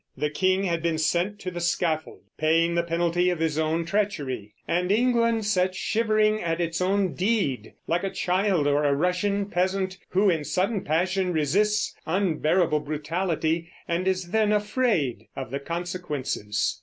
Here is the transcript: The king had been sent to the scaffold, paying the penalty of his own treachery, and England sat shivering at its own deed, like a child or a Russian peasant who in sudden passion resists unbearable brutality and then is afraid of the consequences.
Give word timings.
The 0.17 0.31
king 0.31 0.63
had 0.63 0.81
been 0.81 0.97
sent 0.97 1.37
to 1.41 1.51
the 1.51 1.61
scaffold, 1.61 2.23
paying 2.35 2.73
the 2.73 2.81
penalty 2.81 3.29
of 3.29 3.37
his 3.37 3.59
own 3.59 3.85
treachery, 3.85 4.55
and 4.67 4.91
England 4.91 5.45
sat 5.45 5.75
shivering 5.75 6.41
at 6.41 6.59
its 6.59 6.81
own 6.81 7.13
deed, 7.13 7.73
like 7.85 8.03
a 8.03 8.09
child 8.09 8.65
or 8.65 8.83
a 8.83 8.95
Russian 8.95 9.45
peasant 9.45 9.99
who 10.09 10.27
in 10.27 10.43
sudden 10.43 10.81
passion 10.83 11.31
resists 11.31 11.95
unbearable 12.07 12.79
brutality 12.79 13.69
and 13.87 14.07
then 14.07 14.51
is 14.51 14.57
afraid 14.57 15.27
of 15.35 15.51
the 15.51 15.59
consequences. 15.59 16.79